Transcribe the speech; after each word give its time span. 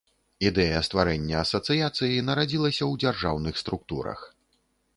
Ідэя 0.49 0.79
стварэння 0.87 1.35
асацыяцыі 1.41 2.25
нарадзілася 2.31 2.81
ў 2.91 3.03
дзяржаўных 3.03 3.63
структурах. 3.65 4.27